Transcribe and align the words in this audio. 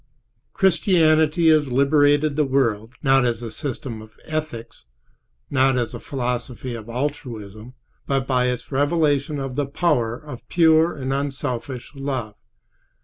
Christianity 0.53 1.49
has 1.49 1.67
liberated 1.67 2.35
the 2.35 2.43
world, 2.43 2.95
not 3.03 3.23
as 3.23 3.43
a 3.43 3.51
system 3.51 4.01
of 4.01 4.15
ethics, 4.25 4.87
not 5.51 5.77
as 5.77 5.93
a 5.93 5.99
philosophy 5.99 6.73
of 6.73 6.89
altruism, 6.89 7.75
but 8.07 8.25
by 8.25 8.47
its 8.47 8.71
revelation 8.71 9.37
of 9.37 9.53
the 9.53 9.67
power 9.67 10.15
of 10.17 10.49
pure 10.49 10.95
and 10.97 11.13
unselfish 11.13 11.93
love. 11.93 12.33